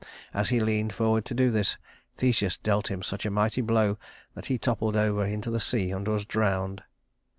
As 0.33 0.49
he 0.49 0.59
leaned 0.59 0.93
forward 0.93 1.25
to 1.25 1.35
do 1.35 1.51
this, 1.51 1.77
Theseus 2.17 2.57
dealt 2.57 2.89
him 2.89 3.03
such 3.03 3.23
a 3.23 3.29
mighty 3.29 3.61
blow 3.61 3.99
that 4.33 4.47
he 4.47 4.57
toppled 4.57 4.95
over 4.95 5.23
into 5.23 5.51
the 5.51 5.59
sea 5.59 5.91
and 5.91 6.07
was 6.07 6.25
drowned. 6.25 6.81